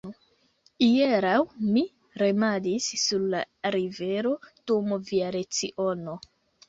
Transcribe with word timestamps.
Hieraŭ 0.85 1.33
mi 1.75 1.83
remadis 2.21 2.87
sur 3.03 3.27
la 3.37 3.43
rivero 3.79 4.35
dum 4.73 4.97
via 5.11 5.33
leciono. 5.37 6.17